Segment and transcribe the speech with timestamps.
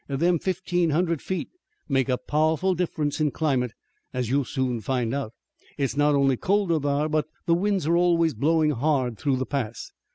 [0.07, 1.49] Them fifteen hundred feet
[1.87, 3.73] make a pow'ful difference in climate,
[4.13, 5.31] as you'll soon find out.
[5.77, 9.91] It's not only colder thar, but the winds are always blowin' hard through the pass.